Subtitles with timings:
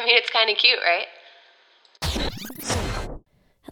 [0.00, 1.06] I mean, it's kind of cute, right?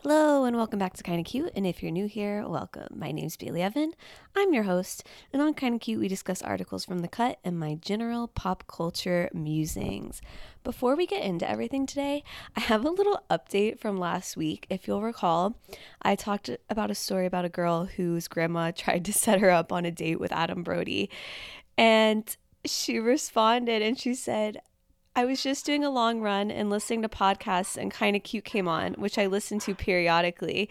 [0.02, 1.50] Hello and welcome back to Kinda Cute.
[1.56, 2.88] And if you're new here, welcome.
[2.94, 3.94] My name's Bailey Evan.
[4.36, 7.76] I'm your host, and on Kinda Cute, we discuss articles from the cut and my
[7.76, 10.20] general pop culture musings.
[10.64, 12.22] Before we get into everything today,
[12.54, 14.66] I have a little update from last week.
[14.68, 15.56] If you'll recall,
[16.02, 19.72] I talked about a story about a girl whose grandma tried to set her up
[19.72, 21.08] on a date with Adam Brody.
[21.78, 24.60] And she responded and she said,
[25.18, 28.68] I was just doing a long run and listening to podcasts, and Kinda Cute came
[28.68, 30.70] on, which I listen to periodically.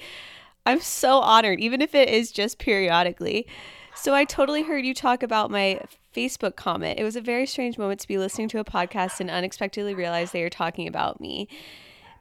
[0.66, 3.46] I'm so honored, even if it is just periodically.
[3.94, 5.82] So I totally heard you talk about my
[6.16, 6.98] Facebook comment.
[6.98, 10.32] It was a very strange moment to be listening to a podcast and unexpectedly realize
[10.32, 11.50] they were talking about me.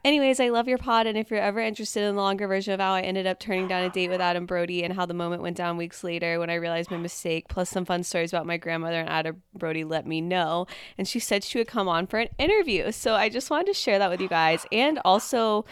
[0.03, 2.79] Anyways, I love your pod, and if you're ever interested in the longer version of
[2.79, 5.41] how I ended up turning down a date with Adam Brody and how the moment
[5.41, 8.57] went down weeks later when I realized my mistake, plus some fun stories about my
[8.57, 10.67] grandmother and Adam Brody, let me know.
[10.97, 12.91] And she said she would come on for an interview.
[12.91, 15.65] So I just wanted to share that with you guys and also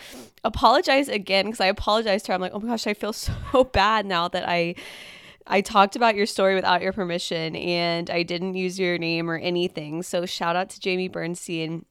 [0.44, 2.36] apologize again because I apologized to her.
[2.36, 4.76] I'm like, oh my gosh, I feel so bad now that I.
[5.48, 9.38] I talked about your story without your permission and I didn't use your name or
[9.38, 10.02] anything.
[10.02, 11.86] So shout out to Jamie Bernstein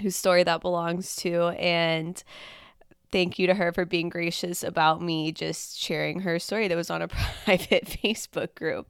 [0.00, 1.48] whose story that belongs to.
[1.58, 2.22] And
[3.12, 6.90] thank you to her for being gracious about me just sharing her story that was
[6.90, 7.08] on a
[7.44, 8.86] private Facebook group.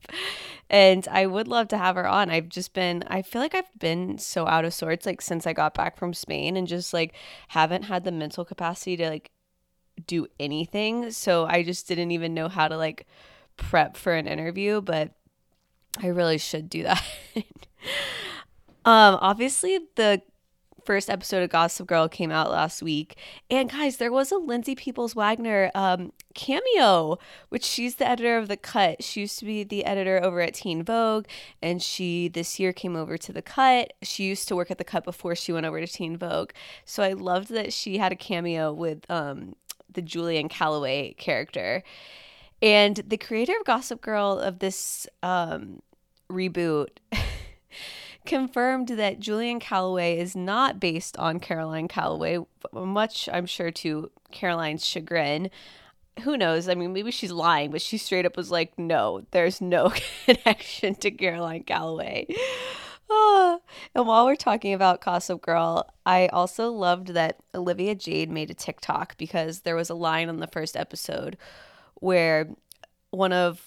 [0.69, 2.31] And I would love to have her on.
[2.31, 5.53] I've just been, I feel like I've been so out of sorts like since I
[5.53, 7.15] got back from Spain and just like
[7.49, 9.31] haven't had the mental capacity to like
[10.07, 11.11] do anything.
[11.11, 13.07] So I just didn't even know how to like
[13.57, 15.13] prep for an interview, but
[15.99, 17.03] I really should do that.
[18.87, 20.23] um obviously the
[20.85, 23.17] first episode of Gossip Girl came out last week.
[23.51, 28.49] And guys, there was a Lindsay Peoples Wagner um, cameo, which she's the editor of
[28.49, 29.03] The Cut.
[29.03, 31.27] She used to be the editor over at Teen Vogue,
[31.63, 33.93] and she this year came over to The Cut.
[34.03, 36.51] She used to work at The Cut before she went over to Teen Vogue.
[36.85, 39.55] So I loved that she had a cameo with um,
[39.93, 41.83] the Julian Calloway character.
[42.63, 45.83] And the creator of Gossip Girl of this um,
[46.31, 46.89] reboot
[48.27, 52.39] confirmed that Julian Calloway is not based on Caroline Calloway,
[52.73, 55.51] much I'm sure to Caroline's chagrin.
[56.23, 56.69] Who knows?
[56.69, 59.93] I mean, maybe she's lying, but she straight up was like, no, there's no
[60.27, 62.27] connection to Caroline Calloway.
[63.09, 63.61] Oh.
[63.95, 68.55] And while we're talking about Gossip Girl, I also loved that Olivia Jade made a
[68.55, 71.37] TikTok because there was a line on the first episode
[71.97, 72.49] where
[73.11, 73.65] one of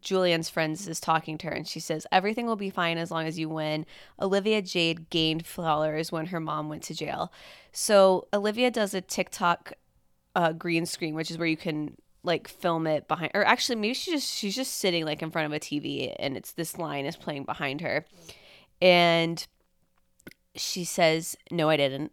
[0.00, 3.26] Julian's friends is talking to her and she says, Everything will be fine as long
[3.26, 3.86] as you win.
[4.20, 7.32] Olivia Jade gained followers when her mom went to jail.
[7.72, 9.72] So Olivia does a TikTok
[10.34, 13.94] uh, green screen, which is where you can like film it behind or actually maybe
[13.94, 17.06] she just she's just sitting like in front of a TV and it's this line
[17.06, 18.04] is playing behind her.
[18.82, 19.46] And
[20.54, 22.12] she says, No, I didn't.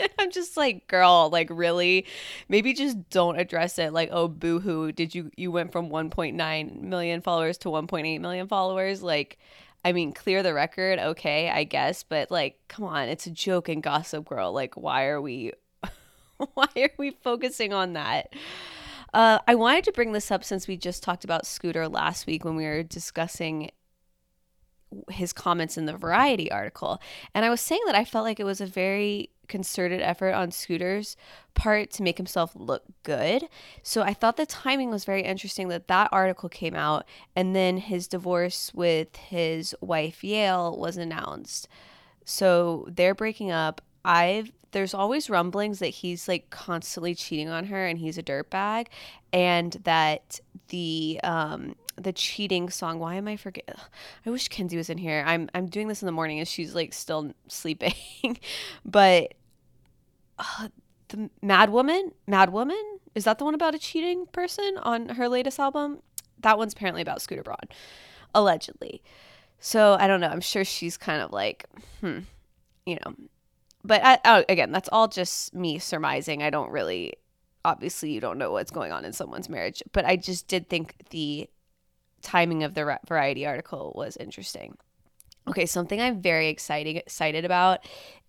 [0.18, 2.06] I'm just like, girl, like really?
[2.48, 7.20] Maybe just don't address it like, oh boohoo, did you you went from 1.9 million
[7.20, 9.02] followers to 1.8 million followers?
[9.02, 9.38] Like
[9.84, 13.68] I mean, clear the record, okay, I guess, but like, come on, it's a joke
[13.68, 14.52] and Gossip Girl.
[14.52, 15.52] Like, why are we
[16.54, 18.32] why are we focusing on that?
[19.14, 22.44] Uh, I wanted to bring this up since we just talked about Scooter last week
[22.44, 23.70] when we were discussing
[25.10, 27.00] his comments in the Variety article.
[27.34, 30.50] And I was saying that I felt like it was a very concerted effort on
[30.50, 31.16] Scooter's
[31.54, 33.48] part to make himself look good.
[33.82, 37.04] So I thought the timing was very interesting that that article came out
[37.34, 41.68] and then his divorce with his wife Yael was announced.
[42.24, 43.80] So they're breaking up.
[44.04, 48.88] I've there's always rumblings that he's like constantly cheating on her and he's a dirtbag
[49.32, 52.98] and that the um the cheating song.
[52.98, 53.76] Why am I forget?
[54.26, 55.24] I wish Kenzie was in here.
[55.26, 57.94] I'm I'm doing this in the morning and she's like still sleeping.
[58.84, 59.34] but
[60.38, 60.68] uh,
[61.08, 65.28] the Mad Woman, Mad Woman, is that the one about a cheating person on her
[65.28, 66.00] latest album?
[66.40, 67.58] That one's apparently about Scooter Braun,
[68.34, 69.02] allegedly.
[69.58, 70.28] So I don't know.
[70.28, 71.64] I'm sure she's kind of like,
[72.00, 72.20] hmm,
[72.86, 73.14] you know.
[73.84, 76.42] But I, oh, again, that's all just me surmising.
[76.42, 77.14] I don't really,
[77.64, 79.82] obviously, you don't know what's going on in someone's marriage.
[79.92, 81.48] But I just did think the
[82.22, 84.76] timing of the Variety article was interesting.
[85.48, 87.80] Okay, something I'm very exciting excited about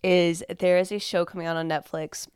[0.02, 2.26] is there is a show coming out on Netflix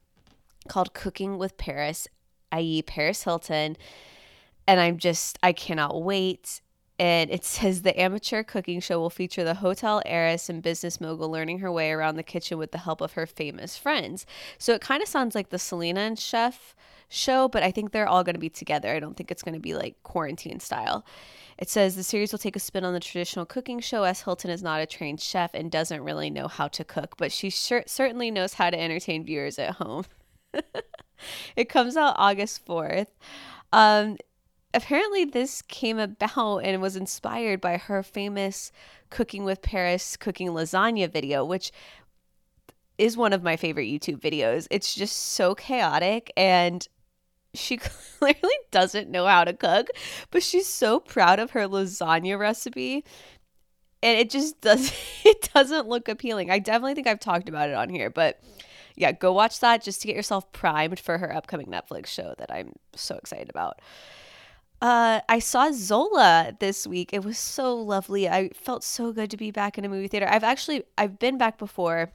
[0.68, 2.06] called Cooking with Paris,
[2.52, 2.82] i.e.
[2.82, 3.76] Paris Hilton,
[4.66, 6.60] and I'm just I cannot wait.
[6.98, 11.30] and it says the amateur cooking show will feature the hotel heiress and business mogul
[11.30, 14.26] learning her way around the kitchen with the help of her famous friends.
[14.58, 16.74] So it kind of sounds like the Selena and Chef
[17.14, 18.90] show, but I think they're all going to be together.
[18.90, 21.04] I don't think it's going to be like quarantine style.
[21.56, 24.50] It says the series will take a spin on the traditional cooking show as Hilton
[24.50, 28.30] is not a trained chef and doesn't really know how to cook, but she certainly
[28.30, 30.04] knows how to entertain viewers at home.
[31.56, 33.06] it comes out August 4th.
[33.72, 34.16] Um,
[34.72, 38.72] apparently, this came about and was inspired by her famous
[39.10, 41.70] Cooking with Paris cooking lasagna video, which
[42.98, 44.66] is one of my favorite YouTube videos.
[44.72, 46.86] It's just so chaotic and
[47.54, 47.76] she
[48.18, 49.88] clearly doesn't know how to cook,
[50.30, 53.04] but she's so proud of her lasagna recipe.
[54.02, 54.92] And it just does
[55.24, 56.50] it doesn't look appealing.
[56.50, 58.40] I definitely think I've talked about it on here, but
[58.96, 62.52] yeah, go watch that just to get yourself primed for her upcoming Netflix show that
[62.52, 63.80] I'm so excited about.
[64.80, 67.12] Uh, I saw Zola this week.
[67.12, 68.28] It was so lovely.
[68.28, 70.28] I felt so good to be back in a movie theater.
[70.28, 72.12] I've actually I've been back before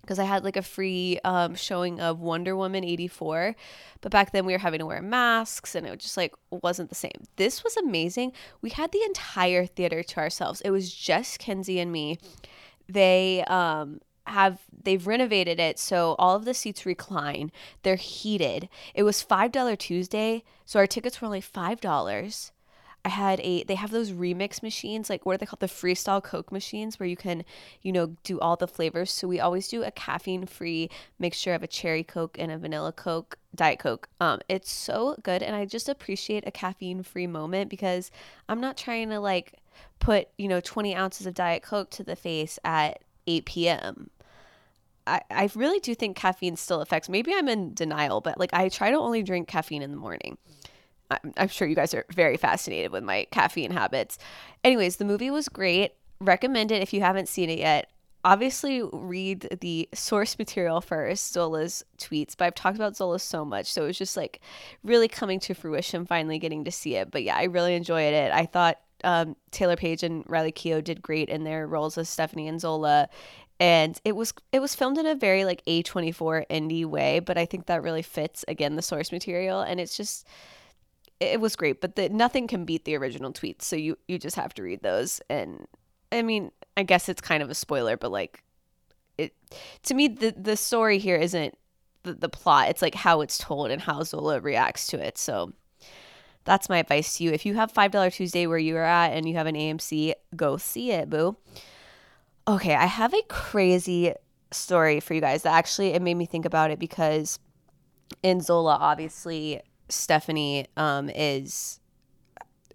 [0.00, 3.54] because I had like a free um, showing of Wonder Woman 84.
[4.00, 6.94] But back then we were having to wear masks and it just like wasn't the
[6.94, 7.24] same.
[7.36, 8.32] This was amazing.
[8.62, 10.60] We had the entire theater to ourselves.
[10.62, 12.18] It was just Kenzie and me.
[12.88, 17.50] They um have they've renovated it so all of the seats recline.
[17.82, 18.68] They're heated.
[18.94, 22.50] It was $5 Tuesday, so our tickets were only $5
[23.04, 25.60] I had a they have those remix machines, like what are they called?
[25.60, 27.44] The freestyle Coke machines where you can,
[27.82, 29.10] you know, do all the flavors.
[29.10, 32.92] So we always do a caffeine free mixture of a cherry Coke and a vanilla
[32.92, 34.08] Coke, Diet Coke.
[34.20, 38.10] Um, it's so good and I just appreciate a caffeine free moment because
[38.48, 39.54] I'm not trying to like
[40.00, 44.10] put, you know, 20 ounces of Diet Coke to the face at 8 p.m.
[45.06, 47.08] I, I really do think caffeine still affects.
[47.08, 50.36] Maybe I'm in denial, but like I try to only drink caffeine in the morning.
[51.10, 54.18] I'm sure you guys are very fascinated with my caffeine habits.
[54.62, 55.92] Anyways, the movie was great.
[56.20, 57.90] Recommend it if you haven't seen it yet.
[58.24, 63.72] Obviously, read the source material first, Zola's tweets, but I've talked about Zola so much,
[63.72, 64.40] so it was just like
[64.82, 67.10] really coming to fruition, finally getting to see it.
[67.10, 68.32] But yeah, I really enjoyed it.
[68.32, 72.48] I thought um, Taylour Paige and Riley Keough did great in their roles as Stephanie
[72.48, 73.08] and Zola,
[73.60, 77.46] and it was it was filmed in a very like A24 indie way, but I
[77.46, 80.26] think that really fits again the source material, and it's just
[81.20, 83.62] it was great, but the, nothing can beat the original tweets.
[83.62, 85.20] So you you just have to read those.
[85.28, 85.66] And
[86.12, 88.42] I mean, I guess it's kind of a spoiler, but like
[89.16, 89.34] it
[89.84, 91.56] to me, the the story here isn't
[92.04, 92.68] the, the plot.
[92.68, 95.18] It's like how it's told and how Zola reacts to it.
[95.18, 95.52] So
[96.44, 97.32] that's my advice to you.
[97.32, 100.14] If you have five dollar Tuesday where you are at and you have an AMC,
[100.36, 101.36] go see it, boo.
[102.46, 104.14] Okay, I have a crazy
[104.50, 107.38] story for you guys that actually it made me think about it because
[108.22, 111.80] in Zola, obviously Stephanie um, is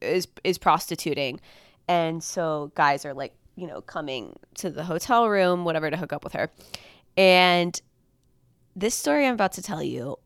[0.02, 1.40] is is prostituting,
[1.88, 6.14] and so guys are like you know coming to the hotel room, whatever, to hook
[6.14, 6.50] up with her.
[7.18, 7.80] And
[8.76, 10.18] this story I'm about to tell you,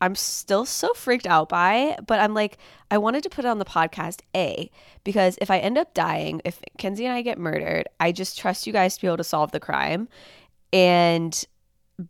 [0.00, 2.58] I'm still so freaked out by, but I'm like,
[2.90, 4.68] I wanted to put it on the podcast, A,
[5.04, 8.66] because if I end up dying, if Kenzie and I get murdered, I just trust
[8.66, 10.08] you guys to be able to solve the crime.
[10.72, 11.44] And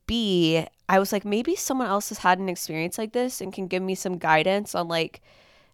[0.06, 3.66] B, I was like, maybe someone else has had an experience like this and can
[3.66, 5.22] give me some guidance on like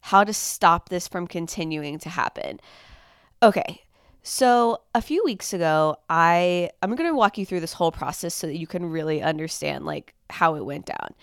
[0.01, 2.61] how to stop this from continuing to happen.
[3.43, 3.83] Okay.
[4.23, 8.33] So, a few weeks ago, I I'm going to walk you through this whole process
[8.33, 11.15] so that you can really understand like how it went down.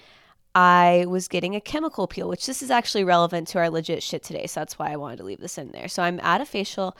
[0.55, 4.23] I was getting a chemical peel, which this is actually relevant to our legit shit
[4.23, 5.87] today, so that's why I wanted to leave this in there.
[5.87, 6.97] So, I'm at a facial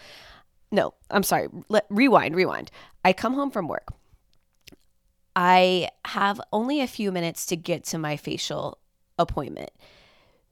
[0.71, 1.49] no, I'm sorry.
[1.69, 2.71] Let, rewind, rewind.
[3.03, 3.87] I come home from work.
[5.35, 8.79] I have only a few minutes to get to my facial
[9.19, 9.71] appointment.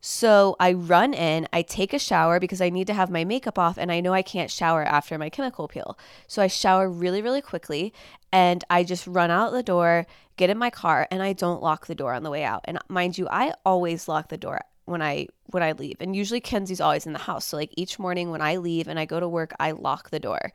[0.05, 3.57] So I run in, I take a shower because I need to have my makeup
[3.57, 5.97] off and I know I can't shower after my chemical peel.
[6.27, 7.93] So I shower really, really quickly
[8.29, 10.05] and I just run out the door,
[10.35, 12.65] get in my car, and I don't lock the door on the way out.
[12.65, 15.95] And mind you, I always lock the door when I when I leave.
[16.01, 17.45] And usually Kenzie's always in the house.
[17.45, 20.19] So like each morning when I leave and I go to work, I lock the
[20.19, 20.51] door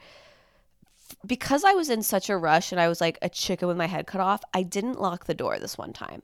[1.27, 3.87] because I was in such a rush and I was like a chicken with my
[3.87, 6.23] head cut off, I didn't lock the door this one time.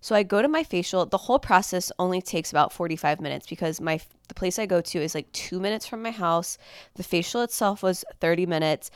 [0.00, 1.04] So I go to my facial.
[1.06, 4.98] The whole process only takes about 45 minutes because my the place I go to
[5.00, 6.58] is like 2 minutes from my house.
[6.94, 8.90] The facial itself was 30 minutes,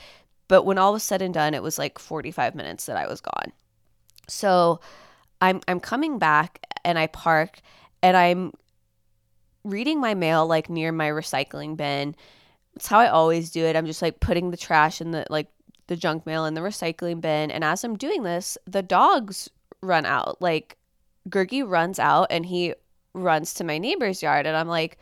[0.47, 3.19] but when all was said and done, it was like 45 minutes that I was
[3.21, 3.51] gone.
[4.27, 4.79] So
[5.41, 7.59] I'm I'm coming back and I park
[8.01, 8.53] and I'm
[9.63, 12.15] reading my mail like near my recycling bin
[12.75, 13.75] it's how I always do it.
[13.75, 15.47] I'm just like putting the trash in the like
[15.87, 17.51] the junk mail in the recycling bin.
[17.51, 19.49] And as I'm doing this, the dogs
[19.81, 20.41] run out.
[20.41, 20.77] Like
[21.29, 22.73] Gurgi runs out and he
[23.13, 24.45] runs to my neighbor's yard.
[24.45, 24.97] And I'm like,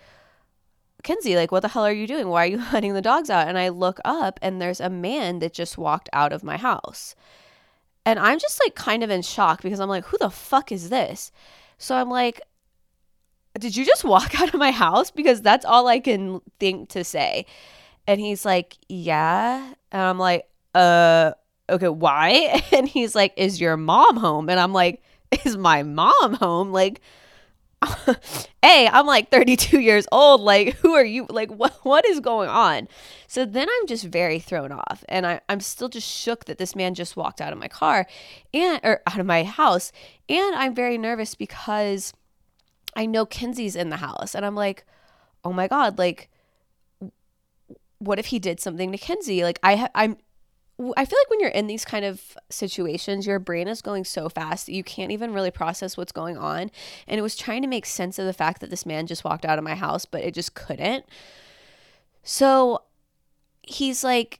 [1.03, 2.27] Kenzie, like, what the hell are you doing?
[2.27, 3.47] Why are you letting the dogs out?
[3.47, 7.15] And I look up and there's a man that just walked out of my house.
[8.05, 10.89] And I'm just like kind of in shock because I'm like, who the fuck is
[10.89, 11.31] this?
[11.77, 12.41] So I'm like,
[13.59, 15.11] did you just walk out of my house?
[15.11, 17.45] Because that's all I can think to say.
[18.07, 19.73] And he's like, yeah.
[19.91, 21.33] And I'm like, uh,
[21.69, 22.63] okay, why?
[22.71, 24.49] And he's like, is your mom home?
[24.49, 25.03] And I'm like,
[25.45, 26.71] is my mom home?
[26.71, 27.01] Like,
[28.61, 30.41] hey, I'm like 32 years old.
[30.41, 31.25] Like, who are you?
[31.29, 32.87] Like, what what is going on?
[33.27, 36.75] So then I'm just very thrown off, and I, I'm still just shook that this
[36.75, 38.05] man just walked out of my car,
[38.53, 39.91] and or out of my house,
[40.27, 42.13] and I'm very nervous because
[42.95, 44.85] I know Kenzie's in the house, and I'm like,
[45.43, 46.29] oh my god, like,
[47.99, 49.43] what if he did something to Kenzie?
[49.43, 50.17] Like, I I'm
[50.95, 54.29] I feel like when you're in these kind of situations, your brain is going so
[54.29, 56.71] fast that you can't even really process what's going on.
[57.05, 59.43] And it was trying to make sense of the fact that this man just walked
[59.43, 61.05] out of my house, but it just couldn't.
[62.23, 62.83] So
[63.61, 64.39] he's like,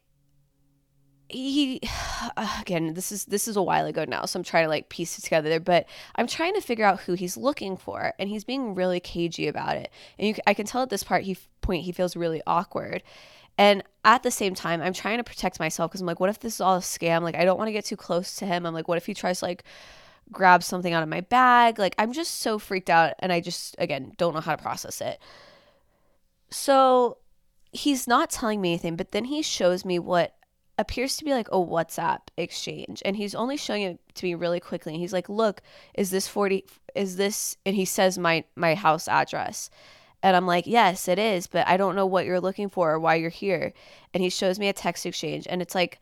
[1.30, 1.80] he
[2.38, 4.90] uh, again this is this is a while ago now so i'm trying to like
[4.90, 8.44] piece it together but i'm trying to figure out who he's looking for and he's
[8.44, 11.84] being really cagey about it and you, i can tell at this part he point
[11.84, 13.04] he feels really awkward
[13.60, 16.40] and at the same time, I'm trying to protect myself because I'm like, what if
[16.40, 17.24] this is all a scam?
[17.24, 18.66] Like, I don't want to get too close to him.
[18.66, 19.66] I'm like, what if he tries to like
[20.32, 21.78] grab something out of my bag?
[21.78, 23.16] Like, I'm just so freaked out.
[23.20, 25.20] And I just, again, don't know how to process it.
[26.50, 27.18] So
[27.74, 30.39] he's not telling me anything, but then he shows me what
[30.80, 33.04] appears to be like a WhatsApp exchange.
[33.06, 34.94] And he's only showing it to me really quickly.
[34.94, 35.62] And he's like, look,
[35.94, 39.70] is this 40, is this, and he says my, my house address.
[40.24, 43.00] And I'm like, yes, it is, but I don't know what you're looking for or
[43.00, 43.74] why you're here.
[44.14, 46.00] And he shows me a text exchange, and it's like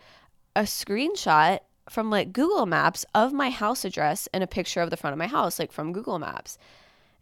[0.55, 4.97] a screenshot from like Google Maps of my house address and a picture of the
[4.97, 6.57] front of my house, like from Google Maps.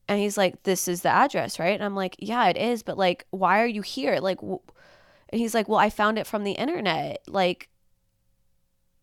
[0.07, 1.73] And he's like, this is the address, right?
[1.73, 4.19] And I'm like, yeah, it is, but like, why are you here?
[4.19, 4.39] Like,
[5.29, 7.23] and he's like, well, I found it from the internet.
[7.27, 7.69] Like,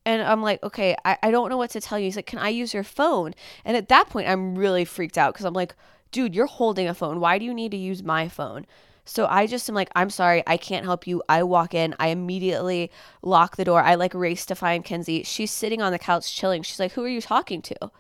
[0.05, 2.07] and I'm like, okay, I, I don't know what to tell you.
[2.07, 3.35] He's like, can I use your phone?
[3.65, 5.75] And at that point, I'm really freaked out because I'm like,
[6.11, 7.21] dude, you're holding a phone.
[7.21, 8.67] Why do you need to use my phone?
[9.05, 11.23] So I just am like, I'm sorry, I can't help you.
[11.29, 12.91] I walk in, I immediately
[13.23, 13.83] lock the door.
[13.83, 15.25] I like race to find Kenzie.
[15.25, 16.63] She's sitting on the couch chilling.
[16.63, 17.91] She's like, Who are you talking to?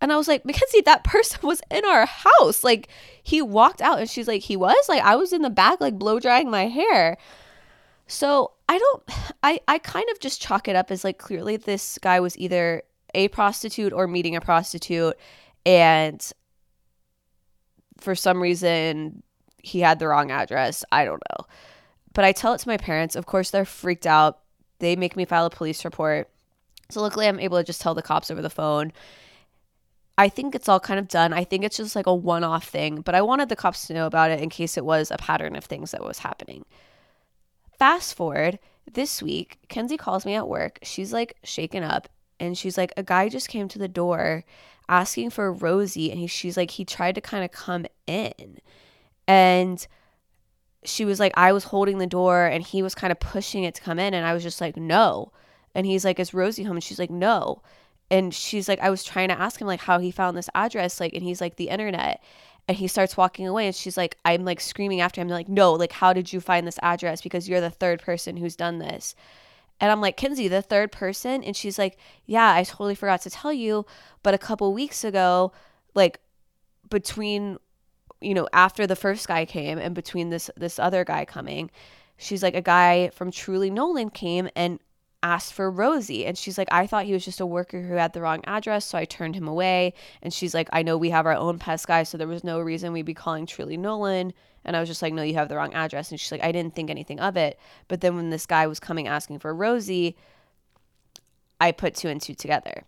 [0.00, 2.62] And I was like, Mackenzie, that person was in our house.
[2.62, 2.88] Like,
[3.22, 4.88] he walked out and she's like, He was?
[4.88, 7.16] Like, I was in the back, like, blow drying my hair.
[8.06, 9.02] So I don't,
[9.42, 12.82] I, I kind of just chalk it up as like, clearly this guy was either
[13.14, 15.16] a prostitute or meeting a prostitute.
[15.64, 16.24] And
[17.98, 19.22] for some reason
[19.66, 20.84] he had the wrong address.
[20.92, 21.46] I don't know.
[22.12, 23.16] But I tell it to my parents.
[23.16, 24.38] Of course, they're freaked out.
[24.78, 26.30] They make me file a police report.
[26.88, 28.92] So luckily, I'm able to just tell the cops over the phone.
[30.16, 31.32] I think it's all kind of done.
[31.32, 33.94] I think it's just like a one off thing, but I wanted the cops to
[33.94, 36.64] know about it in case it was a pattern of things that was happening.
[37.78, 38.58] Fast forward
[38.90, 40.78] this week, Kenzie calls me at work.
[40.82, 42.08] She's like shaken up
[42.40, 44.44] and she's like, A guy just came to the door
[44.88, 48.58] asking for Rosie and he, she's like he tried to kind of come in.
[49.28, 49.86] And
[50.84, 53.74] she was like I was holding the door and he was kind of pushing it
[53.74, 55.32] to come in and I was just like no.
[55.74, 56.76] And he's like is Rosie home?
[56.76, 57.62] And she's like no.
[58.10, 61.00] And she's like I was trying to ask him like how he found this address
[61.00, 62.22] like and he's like the internet
[62.68, 65.72] and he starts walking away and she's like I'm like screaming after him like no
[65.72, 69.14] like how did you find this address because you're the third person who's done this
[69.80, 71.44] and I'm like, Kenzie the third person?
[71.44, 73.86] And she's like, Yeah, I totally forgot to tell you.
[74.22, 75.52] But a couple weeks ago,
[75.94, 76.20] like
[76.88, 77.58] between,
[78.20, 81.70] you know, after the first guy came and between this this other guy coming,
[82.16, 84.80] she's like, a guy from Truly Nolen came and
[85.26, 86.24] asked for Rosie.
[86.24, 88.84] And she's like, I thought he was just a worker who had the wrong address,
[88.84, 89.92] so I turned him away.
[90.22, 92.60] And she's like, I know we have our own pest guy, so there was no
[92.60, 94.32] reason we'd be calling Truly Nolen.
[94.64, 96.10] And I was just like, no, you have the wrong address.
[96.10, 97.58] And she's like, I didn't think anything of it.
[97.88, 100.16] But then when this guy was coming asking for Rosie,
[101.60, 102.84] I put two and two together.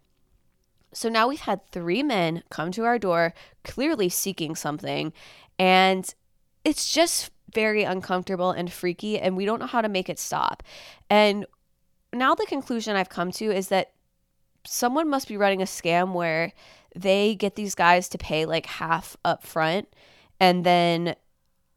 [0.92, 5.12] So now we've had three men come to our door, clearly seeking something.
[5.58, 6.12] And
[6.64, 9.18] it's just very uncomfortable and freaky.
[9.18, 10.62] And we don't know how to make it stop.
[11.10, 11.46] And
[12.12, 13.92] now the conclusion I've come to is that
[14.66, 16.52] someone must be running a scam where
[16.94, 19.88] they get these guys to pay like half up front
[20.40, 21.14] and then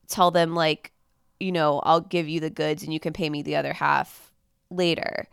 [0.08, 0.92] tell them like
[1.40, 4.32] you know I'll give you the goods and you can pay me the other half
[4.70, 5.28] later.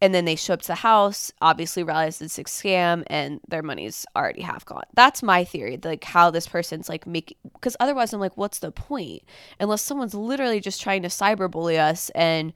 [0.00, 3.62] And then they show up to the house obviously realize it's a scam and their
[3.62, 4.84] money's already half gone.
[4.94, 8.72] That's my theory like how this person's like making because otherwise i'm like what's the
[8.72, 9.22] point?
[9.60, 12.52] Unless someone's literally just trying to cyberbully us and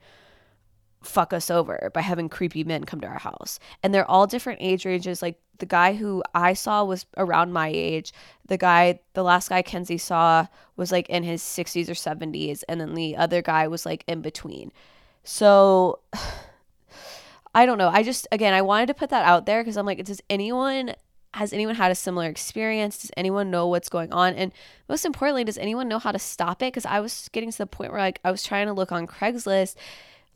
[1.01, 3.59] fuck us over by having creepy men come to our house.
[3.81, 5.21] And they're all different age ranges.
[5.21, 8.11] Like the guy who I saw was around my age.
[8.47, 12.63] The guy, the last guy Kenzie saw was like in his 60s or 70s.
[12.67, 14.71] And then the other guy was like in between.
[15.23, 15.99] So
[17.55, 17.89] I don't know.
[17.89, 20.95] I just, again, I wanted to put that out there because I'm like, does anyone
[21.35, 22.99] has anyone had a similar experience?
[22.99, 24.33] Does anyone know what's going on?
[24.33, 24.51] And
[24.87, 26.73] most importantly, does anyone know how to stop it?
[26.73, 29.05] Because I was getting to the point where like I was trying to look on
[29.05, 29.75] Craigslist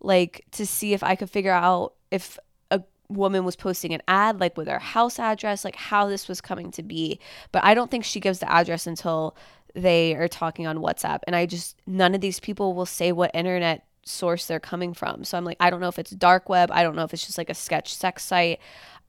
[0.01, 2.37] like to see if I could figure out if
[2.71, 6.41] a woman was posting an ad like with her house address, like how this was
[6.41, 7.19] coming to be.
[7.51, 9.35] But I don't think she gives the address until
[9.73, 11.19] they are talking on WhatsApp.
[11.25, 15.23] And I just, none of these people will say what internet source they're coming from.
[15.23, 16.69] So I'm like, I don't know if it's dark web.
[16.71, 18.59] I don't know if it's just like a sketch sex site.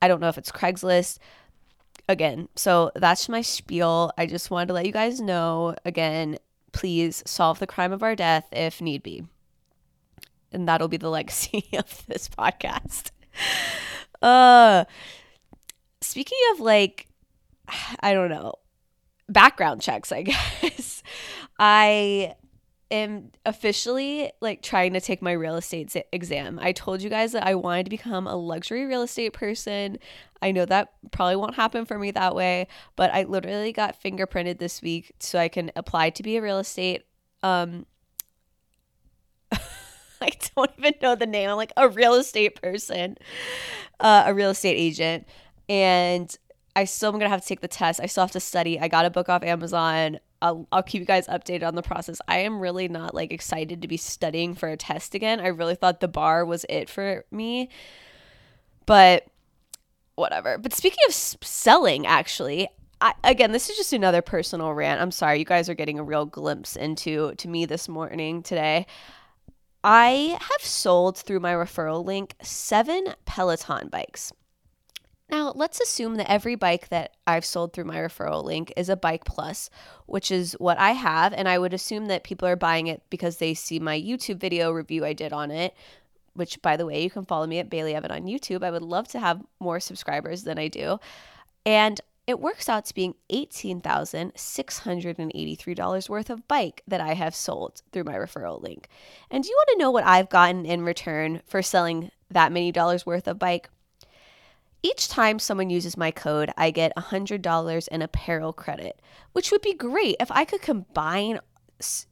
[0.00, 1.19] I don't know if it's Craigslist.
[2.09, 4.12] Again, so that's my spiel.
[4.19, 6.38] I just wanted to let you guys know again,
[6.73, 9.25] please solve the crime of our death if need be
[10.54, 13.11] and that'll be the legacy of this podcast.
[14.23, 14.84] Uh
[16.00, 17.08] speaking of like
[18.00, 18.54] I don't know,
[19.28, 20.23] background checks, I
[20.62, 21.02] guess.
[21.58, 22.34] I
[22.90, 26.58] am officially like trying to take my real estate exam.
[26.61, 29.99] I told you guys that I wanted to become a luxury real estate person.
[30.42, 34.58] I know that probably won't happen for me that way, but I literally got fingerprinted
[34.58, 37.02] this week so I can apply to be a real estate
[37.42, 37.87] um
[40.21, 41.50] I don't even know the name.
[41.50, 43.16] I'm like a real estate person,
[44.00, 45.26] uh, a real estate agent.
[45.68, 46.35] And
[46.76, 48.00] I still am going to have to take the test.
[48.02, 48.80] I still have to study.
[48.80, 50.18] I got a book off Amazon.
[50.42, 52.21] I'll, I'll keep you guys updated on the process.
[52.28, 55.40] I am really not like excited to be studying for a test again.
[55.40, 57.71] I really thought the bar was it for me.
[58.87, 59.26] But
[60.16, 60.59] whatever.
[60.59, 62.68] But speaking of selling, actually,
[63.00, 65.00] I, again, this is just another personal rant.
[65.00, 68.87] I'm sorry, you guys are getting a real glimpse into to me this morning today.
[69.85, 74.33] I have sold through my referral link seven Peloton bikes.
[75.31, 78.97] Now, let's assume that every bike that I've sold through my referral link is a
[78.97, 79.69] Bike Plus,
[80.07, 81.33] which is what I have.
[81.33, 84.71] And I would assume that people are buying it because they see my YouTube video
[84.71, 85.75] review I did on it,
[86.35, 88.62] which, by the way, you can follow me at Bailey Evan on YouTube.
[88.62, 90.99] I would love to have more subscribers than I do.
[91.67, 98.04] And it works out to being $18,683 worth of bike that I have sold through
[98.04, 98.88] my referral link.
[99.31, 102.73] And do you want to know what I've gotten in return for selling that many
[102.73, 103.69] dollars worth of bike?
[104.83, 109.01] Each time someone uses my code, I get $100 in apparel credit,
[109.33, 111.40] which would be great if I could combine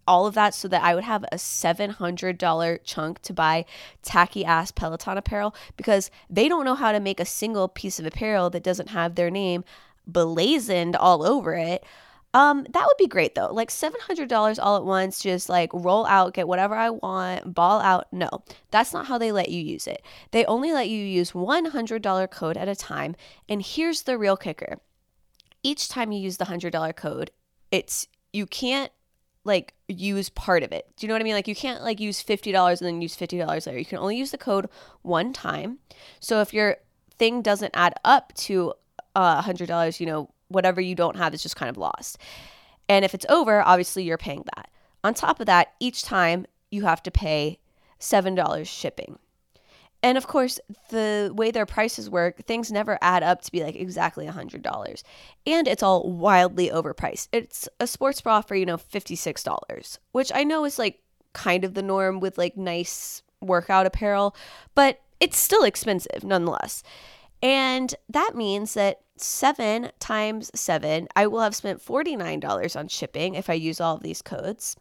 [0.07, 3.65] all of that so that I would have a $700 chunk to buy
[4.03, 8.07] tacky ass Peloton apparel because they don't know how to make a single piece of
[8.07, 9.65] apparel that doesn't have their name
[10.07, 11.85] blazoned all over it.
[12.35, 13.53] Um, that would be great though.
[13.53, 18.07] Like $700 all at once, just like roll out, get whatever I want, ball out.
[18.11, 18.29] No,
[18.71, 20.03] that's not how they let you use it.
[20.31, 23.17] They only let you use $100 code at a time.
[23.49, 24.79] And here's the real kicker
[25.63, 27.31] each time you use the $100 code,
[27.71, 28.91] it's you can't
[29.45, 30.87] like use part of it.
[30.97, 31.35] Do you know what I mean?
[31.35, 33.79] Like you can't like use $50 and then use $50 later.
[33.79, 34.69] You can only use the code
[35.03, 35.79] one time.
[36.21, 36.77] So if your
[37.19, 38.75] thing doesn't add up to
[39.15, 42.19] uh, $100, you know, whatever you don't have is just kind of lost.
[42.89, 44.71] And if it's over, obviously you're paying that.
[45.05, 47.59] On top of that, each time you have to pay
[48.01, 49.19] $7 shipping.
[50.05, 50.59] And of course,
[50.91, 55.03] the way their prices work, things never add up to be like exactly $100.
[55.47, 57.29] And it's all wildly overpriced.
[57.33, 60.99] It's a sports bra for, you know, $56, which I know is like
[61.35, 64.35] kind of the norm with like nice workout apparel,
[64.75, 66.83] but it's still expensive nonetheless.
[67.43, 73.51] And that means that seven times seven, I will have spent $49 on shipping if
[73.51, 74.77] I use all of these codes.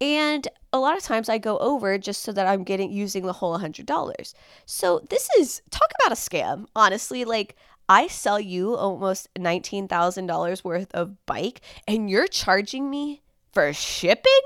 [0.00, 3.32] And a lot of times I go over just so that I'm getting using the
[3.32, 4.34] whole $100.
[4.66, 6.66] So this is talk about a scam.
[6.76, 7.56] Honestly, like
[7.88, 13.22] I sell you almost $19,000 worth of bike and you're charging me
[13.52, 14.40] for shipping?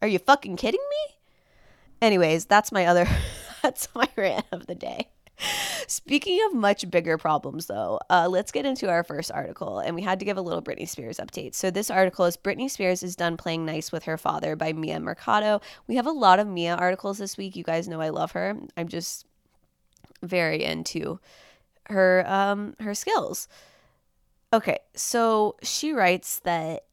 [0.00, 1.16] Are you fucking kidding me?
[2.00, 3.08] Anyways, that's my other
[3.62, 5.08] that's my rant of the day.
[5.86, 9.78] Speaking of much bigger problems, though, uh, let's get into our first article.
[9.78, 11.54] And we had to give a little Britney Spears update.
[11.54, 15.00] So, this article is Britney Spears is done playing nice with her father by Mia
[15.00, 15.60] Mercado.
[15.86, 17.56] We have a lot of Mia articles this week.
[17.56, 18.56] You guys know I love her.
[18.76, 19.26] I'm just
[20.22, 21.20] very into
[21.84, 23.48] her um her skills.
[24.52, 26.84] Okay, so she writes that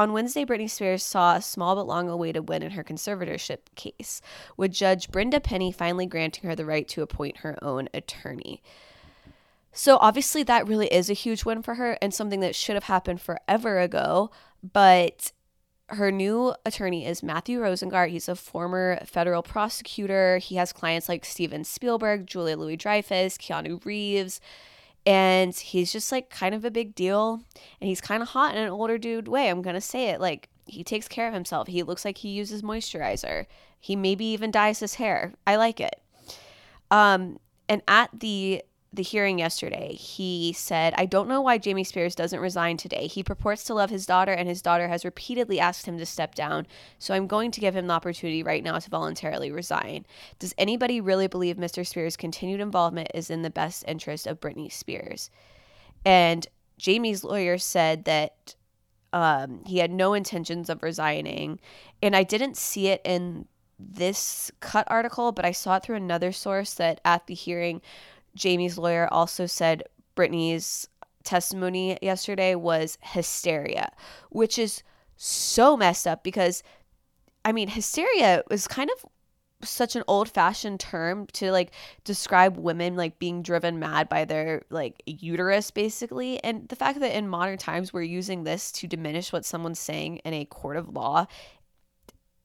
[0.00, 4.22] on Wednesday, Britney Spears saw a small but long awaited win in her conservatorship case,
[4.56, 8.62] with Judge Brenda Penny finally granting her the right to appoint her own attorney.
[9.72, 12.84] So, obviously, that really is a huge win for her and something that should have
[12.84, 14.30] happened forever ago.
[14.62, 15.32] But
[15.88, 18.08] her new attorney is Matthew Rosengart.
[18.08, 20.38] He's a former federal prosecutor.
[20.38, 24.40] He has clients like Steven Spielberg, Julia Louis Dreyfus, Keanu Reeves,
[25.06, 27.42] and he's just like kind of a big deal.
[27.80, 29.48] And he's kind of hot in an older dude way.
[29.48, 30.20] I'm going to say it.
[30.20, 31.68] Like, he takes care of himself.
[31.68, 33.46] He looks like he uses moisturizer.
[33.80, 35.32] He maybe even dyes his hair.
[35.46, 36.00] I like it.
[36.90, 42.16] Um, and at the the hearing yesterday, he said, I don't know why Jamie Spears
[42.16, 43.06] doesn't resign today.
[43.06, 46.34] He purports to love his daughter, and his daughter has repeatedly asked him to step
[46.34, 46.66] down.
[46.98, 50.06] So I'm going to give him the opportunity right now to voluntarily resign.
[50.40, 51.86] Does anybody really believe Mr.
[51.86, 55.30] Spears' continued involvement is in the best interest of Britney Spears?
[56.04, 58.56] And Jamie's lawyer said that
[59.12, 61.60] um, he had no intentions of resigning.
[62.02, 63.46] And I didn't see it in
[63.78, 67.80] this cut article, but I saw it through another source that at the hearing,
[68.34, 69.84] Jamie's lawyer also said
[70.16, 70.88] Britney's
[71.24, 73.90] testimony yesterday was hysteria,
[74.30, 74.82] which is
[75.16, 76.62] so messed up because
[77.44, 79.06] I mean, hysteria is kind of
[79.62, 81.72] such an old fashioned term to like
[82.04, 86.42] describe women like being driven mad by their like uterus basically.
[86.42, 90.18] And the fact that in modern times we're using this to diminish what someone's saying
[90.18, 91.26] in a court of law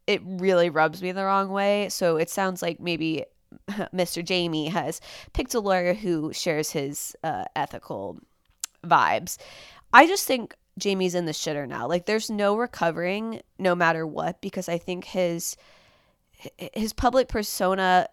[0.07, 1.89] it really rubs me the wrong way.
[1.89, 3.25] So it sounds like maybe
[3.93, 4.23] Mr.
[4.23, 5.01] Jamie has
[5.33, 8.19] picked a lawyer who shares his uh, ethical
[8.83, 9.37] vibes.
[9.93, 11.87] I just think Jamie's in the shitter now.
[11.87, 15.55] Like there's no recovering no matter what because I think his
[16.73, 18.07] his public persona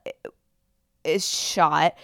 [1.05, 1.94] is shot.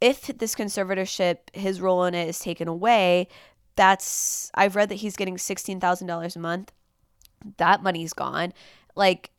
[0.00, 3.28] If this conservatorship, his role in it is taken away,
[3.76, 6.72] that's I've read that he's getting $16,000 a month.
[7.56, 8.52] That money's gone.
[8.94, 9.30] Like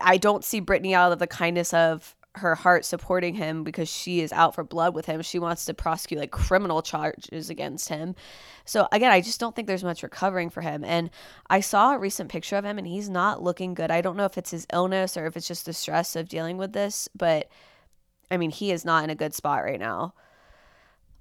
[0.00, 4.20] I don't see Britney out of the kindness of her heart supporting him because she
[4.20, 5.22] is out for blood with him.
[5.22, 8.16] She wants to prosecute like criminal charges against him.
[8.64, 10.84] So again, I just don't think there's much recovering for him.
[10.84, 11.10] And
[11.48, 13.90] I saw a recent picture of him and he's not looking good.
[13.90, 16.56] I don't know if it's his illness or if it's just the stress of dealing
[16.56, 17.48] with this, but
[18.30, 20.14] I mean, he is not in a good spot right now.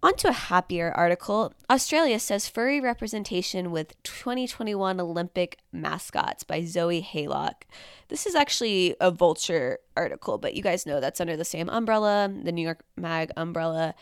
[0.03, 1.53] On to a happier article.
[1.69, 7.63] Australia says furry representation with 2021 Olympic mascots by Zoe Haylock.
[8.09, 12.29] This is actually a vulture article, but you guys know that's under the same umbrella,
[12.43, 13.95] the New York Mag umbrella.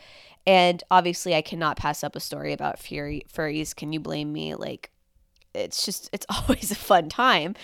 [0.44, 3.72] And obviously, I cannot pass up a story about furry furries.
[3.72, 4.56] Can you blame me?
[4.56, 4.90] Like,
[5.54, 7.54] it's just, it's always a fun time.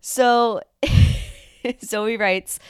[0.00, 0.60] So,
[1.84, 2.60] Zoe writes,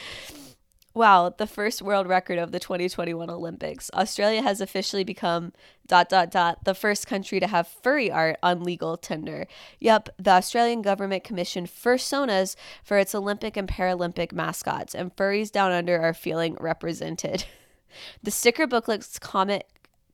[0.96, 3.90] Wow, the first world record of the 2021 Olympics.
[3.92, 5.52] Australia has officially become
[5.86, 9.46] dot dot dot the first country to have furry art on legal tender.
[9.78, 15.70] Yep, the Australian government commissioned fursonas for its Olympic and Paralympic mascots, and furries down
[15.70, 17.44] under are feeling represented.
[18.22, 19.64] the sticker booklets comment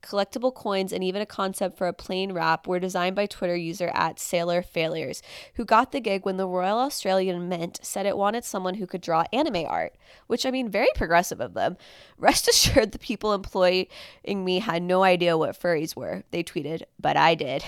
[0.03, 3.91] collectible coins, and even a concept for a plane wrap were designed by Twitter user
[3.95, 5.23] at Sailor Failures,
[5.55, 9.01] who got the gig when the Royal Australian Mint said it wanted someone who could
[9.01, 9.95] draw anime art,
[10.27, 11.77] which I mean, very progressive of them.
[12.19, 13.87] Rest assured, the people employing
[14.27, 16.25] me had no idea what furries were.
[16.31, 17.65] They tweeted, but I did.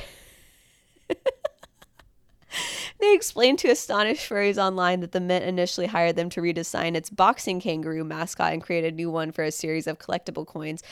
[3.00, 7.10] They explained to astonished furries online that the Mint initially hired them to redesign its
[7.10, 10.82] boxing kangaroo mascot and create a new one for a series of collectible coins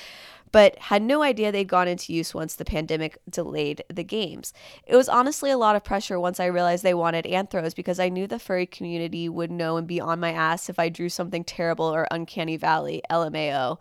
[0.52, 4.52] but had no idea they'd gone into use once the pandemic delayed the games.
[4.86, 8.10] It was honestly a lot of pressure once I realized they wanted anthros because I
[8.10, 11.42] knew the furry community would know and be on my ass if I drew something
[11.42, 13.78] terrible or uncanny valley, LMAO.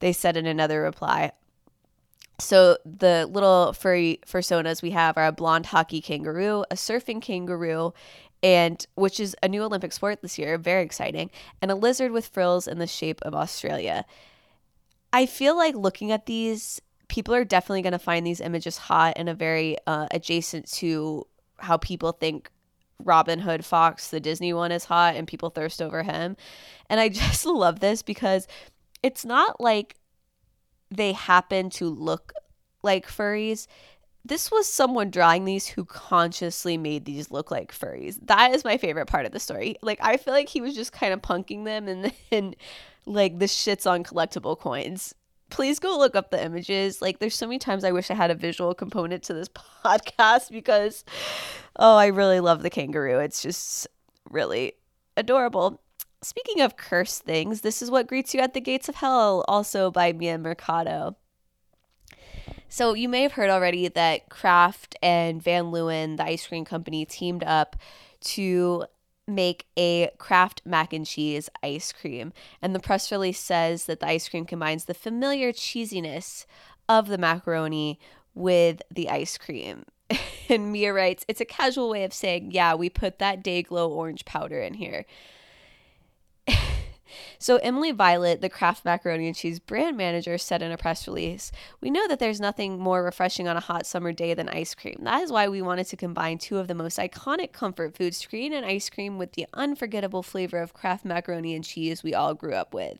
[0.00, 1.32] They said in another reply.
[2.38, 7.94] So the little furry fursonas we have are a blonde hockey kangaroo, a surfing kangaroo,
[8.42, 11.30] and which is a new Olympic sport this year, very exciting,
[11.62, 14.04] and a lizard with frills in the shape of Australia.
[15.12, 19.14] I feel like looking at these, people are definitely going to find these images hot
[19.16, 21.26] and a very uh, adjacent to
[21.58, 22.50] how people think
[23.04, 26.36] Robin Hood Fox, the Disney one, is hot and people thirst over him.
[26.88, 28.46] And I just love this because
[29.02, 29.96] it's not like
[30.90, 32.32] they happen to look
[32.82, 33.66] like furries.
[34.24, 38.18] This was someone drawing these who consciously made these look like furries.
[38.26, 39.76] That is my favorite part of the story.
[39.82, 42.54] Like I feel like he was just kind of punking them and then
[43.04, 45.14] like the shits on collectible coins.
[45.50, 47.02] Please go look up the images.
[47.02, 49.48] Like there's so many times I wish I had a visual component to this
[49.84, 51.04] podcast because
[51.76, 53.18] oh, I really love the kangaroo.
[53.18, 53.88] It's just
[54.30, 54.74] really
[55.16, 55.80] adorable.
[56.22, 59.90] Speaking of cursed things, this is what greets you at the gates of hell, also
[59.90, 61.16] by Mia Mercado.
[62.72, 67.04] So you may have heard already that Kraft and Van Leeuwen, the ice cream company,
[67.04, 67.76] teamed up
[68.22, 68.86] to
[69.28, 72.32] make a Kraft mac and cheese ice cream.
[72.62, 76.46] And the press release says that the ice cream combines the familiar cheesiness
[76.88, 78.00] of the macaroni
[78.34, 79.84] with the ice cream.
[80.48, 83.90] And Mia writes, it's a casual way of saying, yeah, we put that day glow
[83.90, 85.04] orange powder in here.
[87.38, 91.52] So, Emily Violet, the Kraft Macaroni and Cheese brand manager, said in a press release
[91.80, 94.98] We know that there's nothing more refreshing on a hot summer day than ice cream.
[95.02, 98.52] That is why we wanted to combine two of the most iconic comfort foods, screen
[98.52, 102.54] and ice cream, with the unforgettable flavor of Kraft Macaroni and Cheese we all grew
[102.54, 102.98] up with.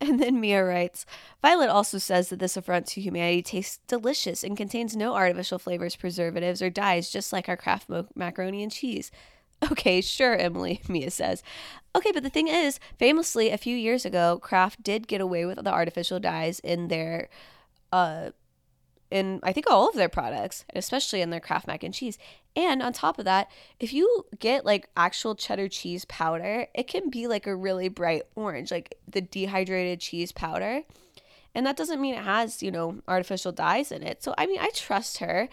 [0.00, 1.06] And then Mia writes
[1.40, 5.96] Violet also says that this affront to humanity tastes delicious and contains no artificial flavors,
[5.96, 9.10] preservatives, or dyes, just like our Kraft macaroni and cheese.
[9.70, 11.42] Okay, sure, Emily, Mia says.
[11.96, 15.62] Okay, but the thing is, famously, a few years ago, Kraft did get away with
[15.62, 17.28] the artificial dyes in their,
[17.92, 18.30] uh,
[19.12, 22.18] in I think all of their products, especially in their Kraft mac and cheese.
[22.56, 27.10] And on top of that, if you get like actual cheddar cheese powder, it can
[27.10, 30.82] be like a really bright orange, like the dehydrated cheese powder.
[31.54, 34.24] And that doesn't mean it has, you know, artificial dyes in it.
[34.24, 35.48] So, I mean, I trust her.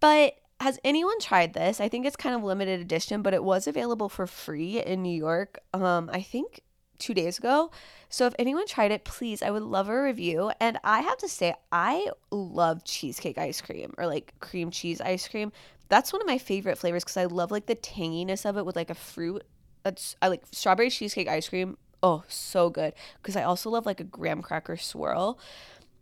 [0.00, 1.80] But has anyone tried this?
[1.80, 5.16] I think it's kind of limited edition, but it was available for free in New
[5.16, 5.58] York.
[5.72, 6.60] Um, I think
[6.98, 7.70] two days ago.
[8.10, 10.52] So if anyone tried it, please, I would love a review.
[10.60, 15.26] And I have to say, I love cheesecake ice cream or like cream cheese ice
[15.26, 15.50] cream.
[15.88, 18.76] That's one of my favorite flavors because I love like the tanginess of it with
[18.76, 19.42] like a fruit.
[19.82, 21.78] That's I like strawberry cheesecake ice cream.
[22.02, 22.92] Oh, so good.
[23.16, 25.38] Because I also love like a graham cracker swirl.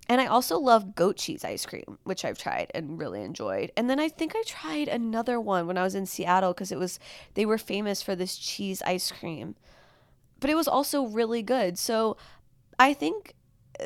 [0.08, 3.70] And I also love goat cheese ice cream, which I've tried and really enjoyed.
[3.76, 6.78] And then I think I tried another one when I was in Seattle because it
[6.78, 6.98] was
[7.34, 9.54] they were famous for this cheese ice cream.
[10.40, 11.78] But it was also really good.
[11.78, 12.16] So
[12.78, 13.34] I think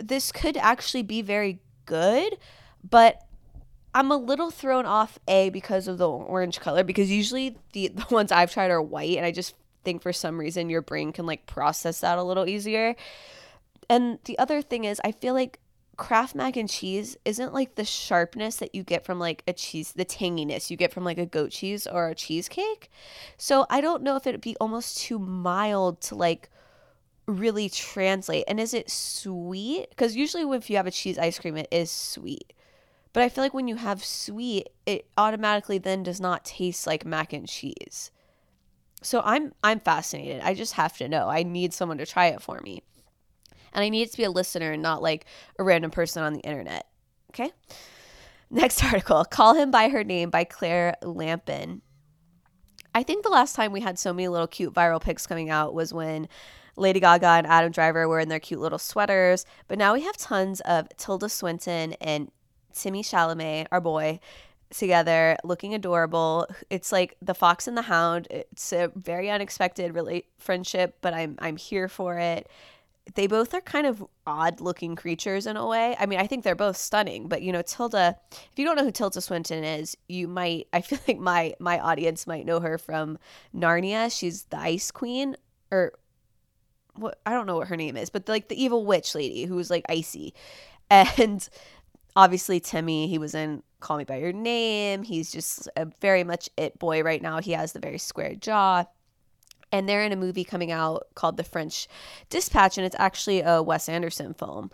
[0.01, 2.39] this could actually be very good,
[2.89, 3.25] but
[3.95, 8.07] I'm a little thrown off A because of the orange color because usually the, the
[8.11, 9.55] ones I've tried are white and I just
[9.85, 12.95] think for some reason your brain can like process that a little easier.
[13.91, 15.59] And the other thing is I feel like
[15.97, 19.93] Kraft mac and cheese isn't like the sharpness that you get from like a cheese,
[19.93, 22.91] the tanginess you get from like a goat cheese or a cheesecake.
[23.37, 26.49] So I don't know if it'd be almost too mild to like
[27.27, 28.45] really translate.
[28.49, 29.91] And is it sweet?
[29.91, 32.53] Because usually if you have a cheese ice cream, it is sweet.
[33.13, 37.05] But I feel like when you have sweet, it automatically then does not taste like
[37.05, 38.11] mac and cheese.
[39.03, 40.41] So I'm I'm fascinated.
[40.43, 41.29] I just have to know.
[41.29, 42.83] I need someone to try it for me.
[43.73, 45.27] And I need it to be a listener and not like
[45.59, 46.87] a random person on the internet.
[47.31, 47.53] Okay?
[48.51, 51.83] Next article Call Him by Her Name by Claire Lampen.
[52.95, 55.73] I think the last time we had so many little cute viral pics coming out
[55.73, 56.29] was when
[56.77, 59.47] Lady Gaga and Adam Driver were in their cute little sweaters.
[59.69, 62.31] But now we have tons of Tilda Swinton and
[62.75, 64.21] Timmy Chalamet, our boy,
[64.71, 66.47] together looking adorable.
[66.71, 68.29] It's like the fox and the hound.
[68.31, 72.49] It's a very unexpected really friendship, but I'm I'm here for it
[73.15, 75.97] they both are kind of odd looking creatures in a way.
[75.99, 78.85] I mean, I think they're both stunning, but you know, Tilda, if you don't know
[78.85, 82.79] who Tilda Swinton is, you might I feel like my my audience might know her
[82.79, 83.19] from
[83.55, 84.17] Narnia.
[84.17, 85.37] She's the ice queen
[85.71, 85.93] or
[86.95, 89.57] what I don't know what her name is, but like the evil witch lady who
[89.57, 90.35] was like icy.
[90.91, 91.49] And
[92.15, 95.03] obviously Timmy, he was in Call Me by Your Name.
[95.03, 97.41] He's just a very much it boy right now.
[97.41, 98.85] He has the very square jaw
[99.73, 101.89] and they're in a movie coming out called The French
[102.31, 104.71] Dispatch, and it's actually a Wes Anderson film.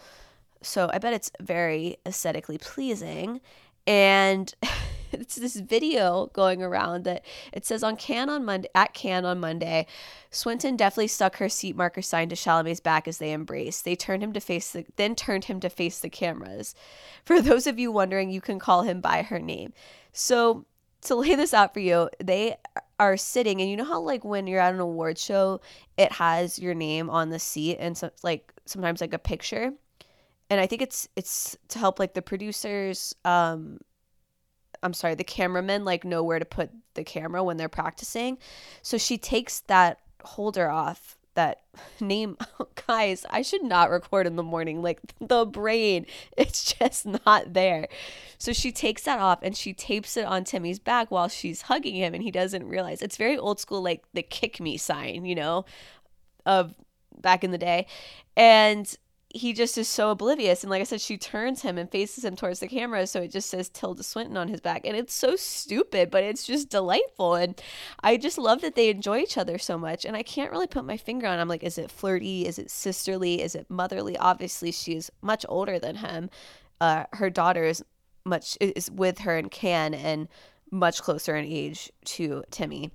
[0.60, 3.40] So I bet it's very aesthetically pleasing.
[3.86, 4.52] And
[5.12, 9.40] it's this video going around that it says on Cannes on Monday at Cannes on
[9.40, 9.86] Monday,
[10.30, 13.84] Swinton definitely stuck her seat marker sign to Chalamet's back as they embraced.
[13.84, 16.74] They turned him to face the then turned him to face the cameras.
[17.24, 19.72] For those of you wondering, you can call him by her name.
[20.12, 20.66] So
[21.02, 22.56] to lay this out for you, they
[22.98, 25.60] are sitting and you know how like when you're at an award show
[25.96, 29.72] it has your name on the seat and so like sometimes like a picture?
[30.50, 33.78] And i think it's it's to help like the producers um
[34.82, 38.38] i'm sorry the cameramen like know where to put the camera when they're practicing.
[38.82, 41.60] So she takes that holder off that
[42.00, 42.36] name
[42.86, 44.82] guys i should not record in the morning.
[44.82, 46.04] Like the brain
[46.36, 47.88] it's just not there.
[48.38, 51.94] So she takes that off and she tapes it on timmy's back while she's hugging
[51.94, 53.02] him and he doesn't realize.
[53.02, 55.64] It's very old school like the kick me sign you know
[56.44, 56.74] of
[57.20, 57.86] back in the day.
[58.36, 58.92] And
[59.30, 60.62] he just is so oblivious.
[60.62, 63.06] And like I said, she turns him and faces him towards the camera.
[63.06, 64.86] So it just says Tilda Swinton on his back.
[64.86, 67.34] And it's so stupid, but it's just delightful.
[67.34, 67.60] And
[68.02, 70.06] I just love that they enjoy each other so much.
[70.06, 71.38] And I can't really put my finger on.
[71.38, 72.46] I'm like, is it flirty?
[72.46, 73.42] Is it sisterly?
[73.42, 74.16] Is it motherly?
[74.16, 76.30] Obviously, she's much older than him.
[76.80, 77.84] Uh, her daughter is
[78.24, 80.28] much is with her and can and
[80.70, 82.92] much closer in age to Timmy.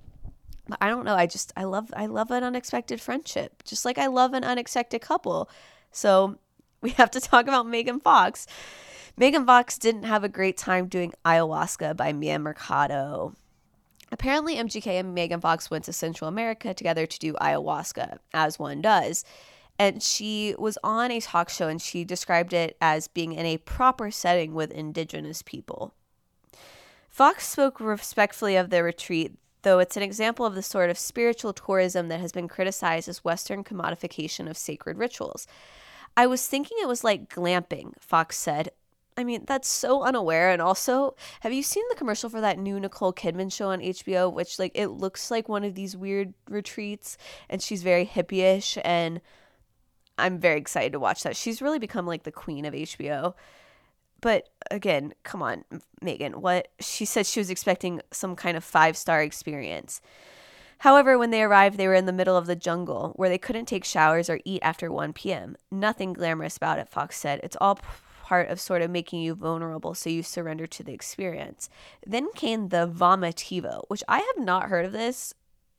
[0.68, 1.14] But I don't know.
[1.14, 3.62] I just I love I love an unexpected friendship.
[3.64, 5.48] Just like I love an unexpected couple.
[5.94, 6.38] So
[6.80, 8.46] we have to talk about Megan Fox.
[9.16, 13.32] Megan Fox didn't have a great time doing Ayahuasca by Mia Mercado.
[14.10, 18.82] Apparently, MGK and Megan Fox went to Central America together to do ayahuasca, as one
[18.82, 19.24] does.
[19.78, 23.58] And she was on a talk show and she described it as being in a
[23.58, 25.94] proper setting with indigenous people.
[27.08, 31.52] Fox spoke respectfully of the retreat, though it's an example of the sort of spiritual
[31.52, 35.46] tourism that has been criticized as Western commodification of sacred rituals.
[36.16, 38.70] I was thinking it was like glamping, Fox said.
[39.16, 40.50] I mean, that's so unaware.
[40.50, 44.32] And also, have you seen the commercial for that new Nicole Kidman show on HBO,
[44.32, 47.16] which, like, it looks like one of these weird retreats,
[47.48, 49.20] and she's very hippie-ish, and
[50.18, 51.36] I'm very excited to watch that.
[51.36, 53.34] She's really become, like, the queen of HBO.
[54.20, 55.64] But again, come on,
[56.00, 56.40] Megan.
[56.40, 60.00] What she said she was expecting some kind of five star experience.
[60.84, 63.64] However, when they arrived, they were in the middle of the jungle where they couldn't
[63.64, 65.56] take showers or eat after 1 p.m.
[65.70, 67.40] Nothing glamorous about it, Fox said.
[67.42, 67.78] It's all
[68.22, 71.70] part of sort of making you vulnerable so you surrender to the experience.
[72.06, 75.32] Then came the vomitivo, which I have not heard of this.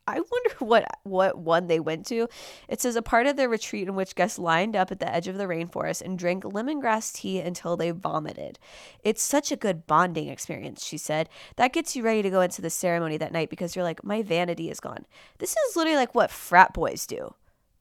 [0.08, 2.28] I wonder what what one they went to.
[2.68, 5.28] It says a part of the retreat in which guests lined up at the edge
[5.28, 8.60] of the rainforest and drank lemongrass tea until they vomited.
[9.04, 11.30] It's such a good bonding experience, she said.
[11.56, 14.22] That gets you ready to go into the ceremony that night because you're like, my
[14.22, 15.06] vanity is gone.
[15.40, 17.34] This is literally like what frat boys do.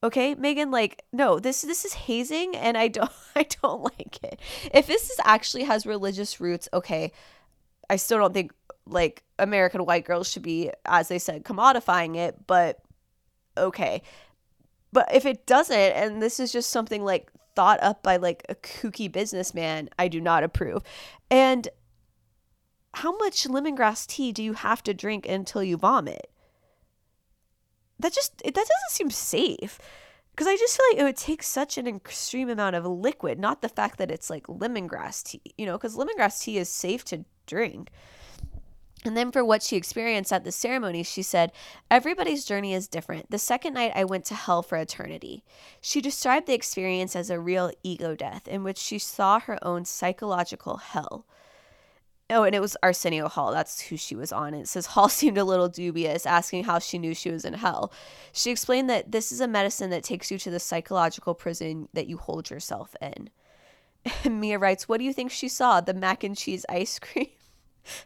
[0.03, 4.39] Okay, Megan, like, no, this this is hazing and I don't I don't like it.
[4.73, 7.11] If this is actually has religious roots, okay,
[7.89, 8.51] I still don't think
[8.87, 12.79] like American white girls should be, as they said, commodifying it, but
[13.57, 14.01] okay.
[14.91, 18.55] But if it doesn't, and this is just something like thought up by like a
[18.55, 20.83] kooky businessman, I do not approve.
[21.29, 21.67] And
[22.93, 26.29] how much lemongrass tea do you have to drink until you vomit?
[27.99, 29.79] That just that doesn't seem safe.
[30.31, 33.61] Because I just feel like it would take such an extreme amount of liquid, not
[33.61, 37.23] the fact that it's like lemongrass tea, you know, because lemongrass tea is safe to
[37.45, 37.89] drink.
[39.05, 41.51] And then for what she experienced at the ceremony, she said,
[41.91, 43.29] Everybody's journey is different.
[43.29, 45.43] The second night, I went to hell for eternity.
[45.79, 49.85] She described the experience as a real ego death in which she saw her own
[49.85, 51.25] psychological hell.
[52.31, 53.51] Oh, and it was Arsenio Hall.
[53.51, 54.55] That's who she was on.
[54.55, 57.93] It says Hall seemed a little dubious, asking how she knew she was in hell.
[58.33, 62.07] She explained that this is a medicine that takes you to the psychological prison that
[62.07, 63.29] you hold yourself in.
[64.23, 65.81] And Mia writes, What do you think she saw?
[65.81, 67.29] The mac and cheese ice cream?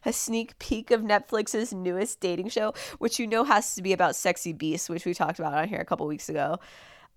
[0.05, 4.15] A sneak peek of Netflix's newest dating show, which you know has to be about
[4.15, 6.59] sexy beasts, which we talked about on here a couple weeks ago.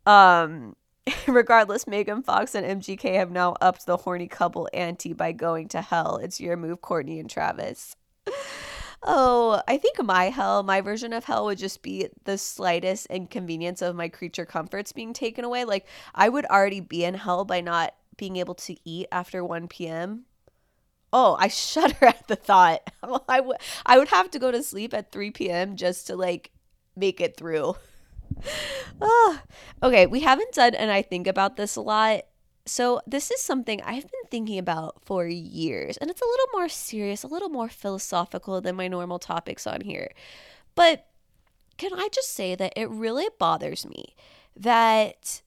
[0.07, 0.77] Um,
[1.27, 5.81] regardless, Megan Fox and MGK have now upped the horny couple ante by going to
[5.81, 6.17] hell.
[6.17, 7.97] It's your move, Courtney and Travis.
[9.05, 13.83] Oh, I think my hell, my version of hell would just be the slightest inconvenience
[13.83, 15.65] of my creature comforts being taken away.
[15.65, 19.67] Like, I would already be in hell by not being able to eat after 1
[19.67, 20.27] p.m.
[21.13, 22.83] Oh, I shudder at the thought.
[23.29, 25.77] I would I would have to go to sleep at 3 p.m.
[25.77, 26.51] just to like
[26.97, 27.77] make it through.
[29.01, 29.41] oh.
[29.83, 32.21] Okay, we haven't done and I think about this a lot.
[32.65, 36.69] So, this is something I've been thinking about for years, and it's a little more
[36.69, 40.13] serious, a little more philosophical than my normal topics on here.
[40.77, 41.09] But
[41.79, 44.15] can I just say that it really bothers me
[44.57, 45.43] that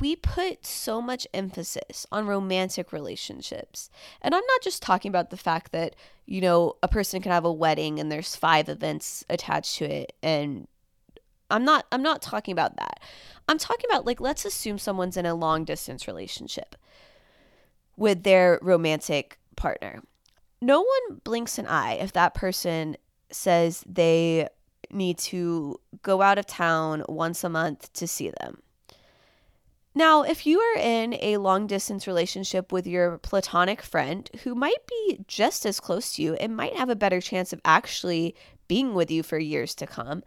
[0.00, 3.90] we put so much emphasis on romantic relationships.
[4.22, 7.44] And I'm not just talking about the fact that, you know, a person can have
[7.44, 10.66] a wedding and there's five events attached to it and
[11.50, 13.00] I'm not I'm not talking about that.
[13.46, 16.74] I'm talking about like let's assume someone's in a long distance relationship
[17.94, 20.02] with their romantic partner.
[20.62, 22.96] No one blinks an eye if that person
[23.30, 24.48] says they
[24.90, 28.62] need to go out of town once a month to see them
[29.94, 34.86] now, if you are in a long distance relationship with your platonic friend who might
[34.86, 38.34] be just as close to you and might have a better chance of actually
[38.68, 40.22] being with you for years to come,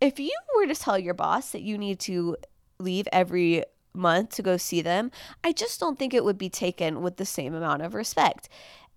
[0.00, 2.36] if you were to tell your boss that you need to
[2.78, 5.10] leave every month to go see them,
[5.42, 8.48] I just don't think it would be taken with the same amount of respect.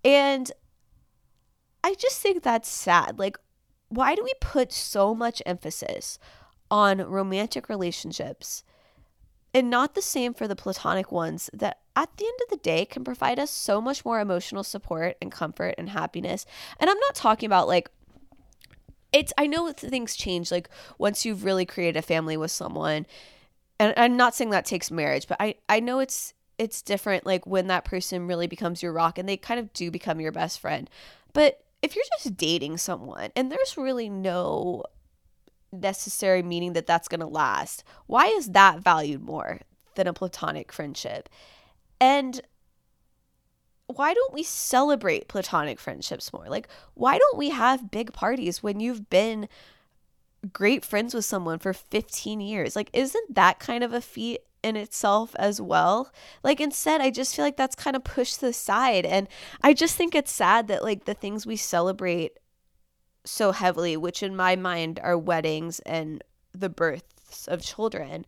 [0.04, 0.50] And
[1.84, 3.18] I just think that's sad.
[3.18, 3.36] Like,
[3.88, 6.18] why do we put so much emphasis
[6.70, 8.64] on romantic relationships?
[9.54, 12.84] And not the same for the platonic ones that at the end of the day
[12.84, 16.46] can provide us so much more emotional support and comfort and happiness.
[16.78, 17.90] And I'm not talking about like
[19.12, 23.06] it's I know things change like once you've really created a family with someone.
[23.80, 27.46] And I'm not saying that takes marriage, but I I know it's it's different like
[27.46, 30.60] when that person really becomes your rock and they kind of do become your best
[30.60, 30.90] friend.
[31.32, 34.84] But if you're just dating someone and there's really no
[35.72, 37.84] necessary meaning that that's going to last.
[38.06, 39.60] Why is that valued more
[39.94, 41.28] than a platonic friendship?
[42.00, 42.40] And
[43.86, 46.46] why don't we celebrate platonic friendships more?
[46.48, 49.48] Like, why don't we have big parties when you've been
[50.52, 52.76] great friends with someone for 15 years?
[52.76, 56.12] Like, isn't that kind of a feat in itself as well?
[56.42, 59.06] Like, instead, I just feel like that's kind of pushed to the side.
[59.06, 59.26] And
[59.62, 62.32] I just think it's sad that, like, the things we celebrate
[63.28, 66.22] so heavily, which in my mind are weddings and
[66.52, 68.24] the births of children,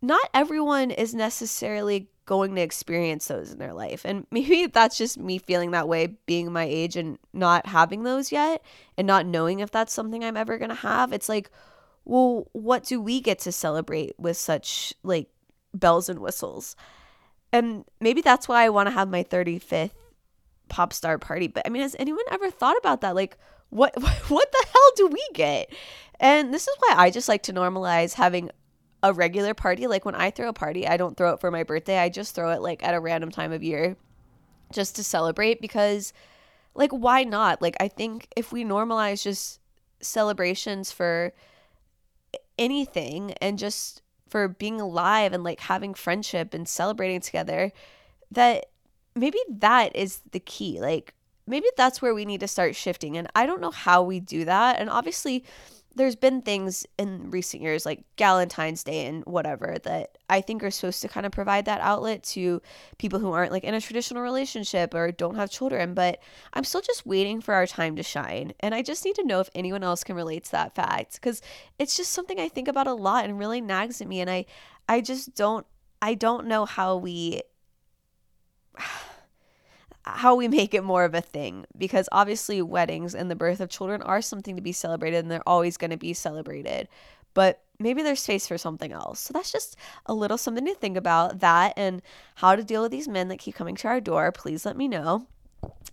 [0.00, 4.04] not everyone is necessarily going to experience those in their life.
[4.04, 8.32] And maybe that's just me feeling that way being my age and not having those
[8.32, 8.64] yet
[8.96, 11.12] and not knowing if that's something I'm ever going to have.
[11.12, 11.50] It's like,
[12.04, 15.28] well, what do we get to celebrate with such like
[15.74, 16.74] bells and whistles?
[17.52, 19.90] And maybe that's why I want to have my 35th
[20.72, 21.48] pop star party.
[21.48, 23.14] But I mean, has anyone ever thought about that?
[23.14, 23.36] Like,
[23.68, 23.94] what
[24.28, 25.70] what the hell do we get?
[26.18, 28.50] And this is why I just like to normalize having
[29.02, 29.86] a regular party.
[29.86, 31.98] Like when I throw a party, I don't throw it for my birthday.
[31.98, 33.96] I just throw it like at a random time of year
[34.72, 36.14] just to celebrate because
[36.74, 37.60] like why not?
[37.60, 39.60] Like I think if we normalize just
[40.00, 41.32] celebrations for
[42.58, 47.72] anything and just for being alive and like having friendship and celebrating together
[48.30, 48.66] that
[49.14, 50.80] maybe that is the key.
[50.80, 51.14] Like
[51.46, 54.44] maybe that's where we need to start shifting and I don't know how we do
[54.44, 54.78] that.
[54.78, 55.44] And obviously
[55.94, 60.70] there's been things in recent years like Galentine's Day and whatever that I think are
[60.70, 62.62] supposed to kind of provide that outlet to
[62.98, 65.94] people who aren't like in a traditional relationship or don't have children.
[65.94, 66.20] But
[66.54, 68.54] I'm still just waiting for our time to shine.
[68.60, 71.42] And I just need to know if anyone else can relate to that fact because
[71.78, 74.20] it's just something I think about a lot and really nags at me.
[74.20, 74.46] And I,
[74.88, 75.66] I just don't,
[76.00, 77.42] I don't know how we
[80.04, 83.68] how we make it more of a thing because obviously weddings and the birth of
[83.68, 86.88] children are something to be celebrated and they're always going to be celebrated
[87.34, 89.20] but maybe there's space for something else.
[89.20, 92.02] So that's just a little something to think about that and
[92.36, 94.88] how to deal with these men that keep coming to our door please let me
[94.88, 95.26] know.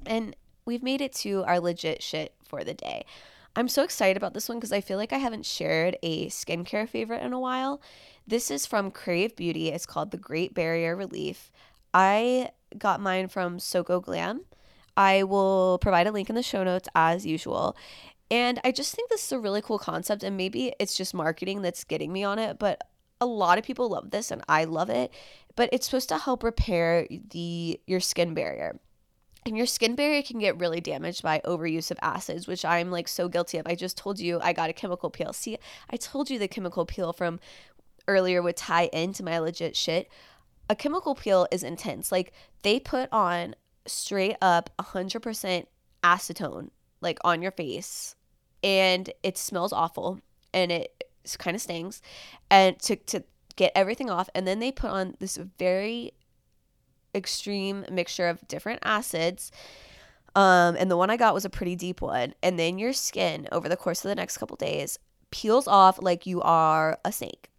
[0.06, 3.06] And we've made it to our legit shit for the day.
[3.56, 6.88] I'm so excited about this one because i feel like i haven't shared a skincare
[6.88, 7.82] favorite in a while.
[8.28, 9.70] This is from Krave beauty.
[9.70, 11.52] It's called the great barrier relief.
[11.94, 14.42] I got mine from Soko Glam.
[14.96, 17.76] I will provide a link in the show notes as usual.
[18.32, 21.62] And I just think this is a really cool concept, and maybe it's just marketing
[21.62, 22.84] that's getting me on it, but
[23.22, 25.12] a lot of people love this and I love it.
[25.56, 28.80] But it's supposed to help repair the your skin barrier.
[29.46, 33.08] And your skin barrier can get really damaged by overuse of acids, which I'm like
[33.08, 33.68] so guilty of.
[33.68, 35.34] I just told you I got a chemical peel.
[35.34, 35.58] See,
[35.90, 37.40] I told you the chemical peel from
[38.08, 40.10] earlier would tie into my legit shit
[40.70, 42.12] a chemical peel is intense.
[42.12, 43.56] Like they put on
[43.86, 45.66] straight up 100%
[46.04, 46.70] acetone
[47.02, 48.16] like on your face
[48.64, 50.20] and it smells awful
[50.54, 51.04] and it
[51.38, 52.02] kind of stings
[52.50, 53.24] and to to
[53.56, 56.12] get everything off and then they put on this very
[57.14, 59.52] extreme mixture of different acids
[60.36, 63.48] um and the one I got was a pretty deep one and then your skin
[63.52, 64.98] over the course of the next couple days
[65.32, 67.50] peels off like you are a snake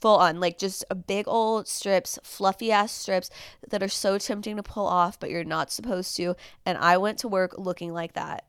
[0.00, 3.30] full on like just a big old strips fluffy ass strips
[3.68, 6.34] that are so tempting to pull off but you're not supposed to.
[6.64, 8.46] And i went to work looking like that.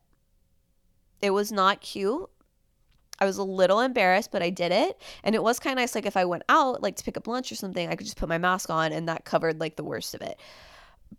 [1.21, 2.29] It was not cute.
[3.19, 5.01] I was a little embarrassed but i did it.
[5.23, 7.27] And it was kind of nice like if i went out like to pick up
[7.27, 9.83] lunch or something i could just put my mask on and that covered like the
[9.83, 10.39] worst of it.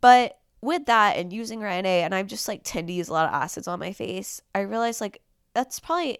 [0.00, 3.12] But with that and using Retin A, and I'm just like tend to use a
[3.12, 5.20] lot of acids on my face, I realized like
[5.52, 6.18] that's probably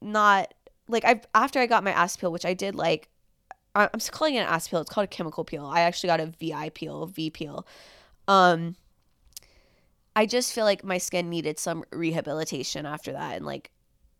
[0.00, 0.52] not
[0.88, 3.08] like I after I got my acid peel, which I did like
[3.74, 4.80] I'm calling it an acid peel.
[4.80, 5.64] It's called a chemical peel.
[5.66, 7.66] I actually got a VI peel, V peel.
[8.28, 8.76] Um,
[10.14, 13.70] I just feel like my skin needed some rehabilitation after that, and like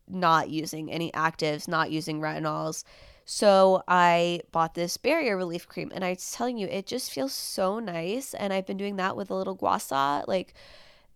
[0.08, 2.84] not using any actives, not using retinols.
[3.24, 7.78] So I bought this barrier relief cream, and I'm telling you, it just feels so
[7.78, 8.34] nice.
[8.34, 10.54] And I've been doing that with a little gua sha, like,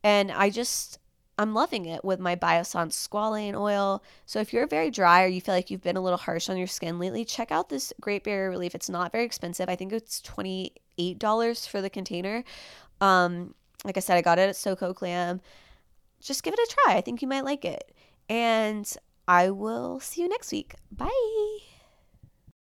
[0.05, 0.99] and I just
[1.39, 4.03] I'm loving it with my Biossance squalane oil.
[4.25, 6.57] So if you're very dry or you feel like you've been a little harsh on
[6.57, 8.75] your skin lately, check out this Great Barrier Relief.
[8.75, 9.69] It's not very expensive.
[9.69, 12.43] I think it's $28 for the container.
[13.03, 15.41] Um, like I said, I got it at Soko Glam.
[16.21, 16.97] Just give it a try.
[16.97, 17.95] I think you might like it.
[18.31, 18.91] And
[19.29, 20.75] I will see you next week.
[20.91, 21.66] Bye.